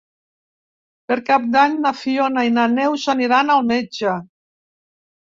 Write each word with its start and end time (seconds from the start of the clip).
Per 1.09 1.17
Cap 1.25 1.43
d'Any 1.55 1.75
na 1.83 1.91
Fiona 1.99 2.45
i 2.47 2.53
na 2.55 2.63
Neus 2.77 3.03
aniran 3.13 3.51
al 3.57 3.61
metge. 3.73 4.15